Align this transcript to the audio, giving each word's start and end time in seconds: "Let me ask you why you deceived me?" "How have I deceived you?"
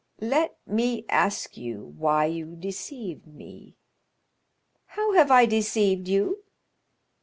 "Let 0.19 0.57
me 0.65 1.05
ask 1.09 1.55
you 1.57 1.93
why 1.95 2.25
you 2.25 2.55
deceived 2.55 3.27
me?" 3.27 3.75
"How 4.97 5.13
have 5.13 5.29
I 5.29 5.45
deceived 5.45 6.07
you?" 6.07 6.43